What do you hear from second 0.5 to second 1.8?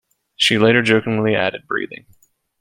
later jokingly added